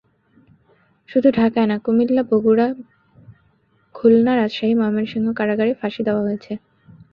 [1.09, 2.67] শুধু ঢাকায় না, কুমিল্লা, বগুড়া,
[3.95, 6.53] খুলনা, রাজশাহী, ময়মনসিংহ কারাগারে ফাঁসি দেওয়া হয়েছে।